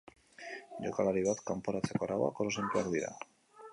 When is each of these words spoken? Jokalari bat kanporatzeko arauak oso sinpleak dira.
Jokalari 0.85 1.21
bat 1.29 1.43
kanporatzeko 1.51 2.07
arauak 2.09 2.43
oso 2.47 2.55
sinpleak 2.57 2.91
dira. 2.97 3.13